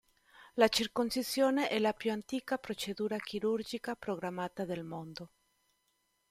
[0.55, 5.29] La circoncisione è la più antica procedura chirurgica programmata del mondo.